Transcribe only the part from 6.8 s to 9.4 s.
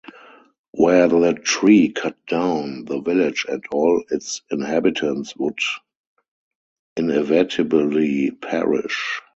inevitably perish.